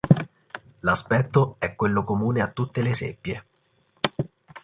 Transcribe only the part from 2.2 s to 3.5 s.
a tutte le seppie.